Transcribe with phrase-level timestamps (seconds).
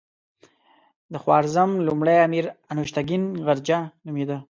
[1.13, 4.37] د خوارزم لومړی امیر انوشتګین غرجه نومېده.